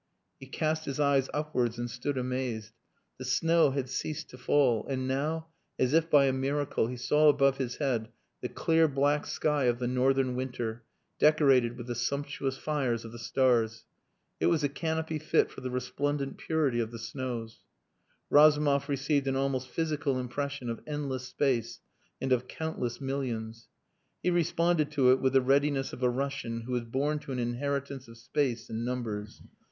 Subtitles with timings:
[0.39, 2.73] He cast his eyes upwards and stood amazed.
[3.19, 7.29] The snow had ceased to fall, and now, as if by a miracle, he saw
[7.29, 8.09] above his head
[8.41, 10.81] the clear black sky of the northern winter,
[11.19, 13.85] decorated with the sumptuous fires of the stars.
[14.39, 17.59] It was a canopy fit for the resplendent purity of the snows.
[18.31, 21.79] Razumov received an almost physical impression of endless space
[22.19, 23.67] and of countless millions.
[24.23, 27.37] He responded to it with the readiness of a Russian who is born to an
[27.37, 29.43] inheritance of space and numbers.